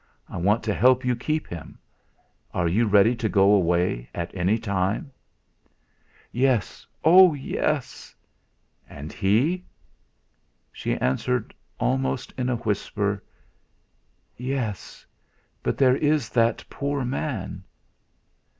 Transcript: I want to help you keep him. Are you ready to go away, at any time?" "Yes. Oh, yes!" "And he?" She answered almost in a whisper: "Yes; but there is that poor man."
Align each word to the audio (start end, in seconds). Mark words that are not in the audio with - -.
I 0.27 0.37
want 0.37 0.63
to 0.63 0.73
help 0.73 1.05
you 1.05 1.15
keep 1.15 1.45
him. 1.45 1.77
Are 2.55 2.67
you 2.67 2.87
ready 2.87 3.15
to 3.17 3.29
go 3.29 3.51
away, 3.53 4.09
at 4.15 4.33
any 4.33 4.57
time?" 4.57 5.11
"Yes. 6.31 6.87
Oh, 7.03 7.35
yes!" 7.35 8.15
"And 8.89 9.13
he?" 9.13 9.63
She 10.71 10.97
answered 10.97 11.53
almost 11.79 12.33
in 12.35 12.49
a 12.49 12.55
whisper: 12.55 13.21
"Yes; 14.35 15.05
but 15.61 15.77
there 15.77 15.97
is 15.97 16.29
that 16.29 16.63
poor 16.67 17.05
man." 17.05 17.63